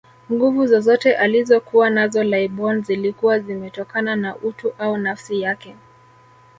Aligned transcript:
Nguvu 0.31 0.67
zozote 0.67 1.15
alizokuwa 1.15 1.89
nazo 1.89 2.23
laibon 2.23 2.81
zilikuwa 2.83 3.39
zimetokana 3.39 4.15
na 4.15 4.35
utu 4.35 4.73
au 4.77 4.97
nafsi 4.97 5.41
yake 5.41 5.75